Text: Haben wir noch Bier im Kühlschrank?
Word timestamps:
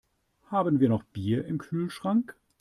Haben 0.47 0.79
wir 0.79 0.89
noch 0.89 1.03
Bier 1.03 1.45
im 1.45 1.59
Kühlschrank? 1.59 2.35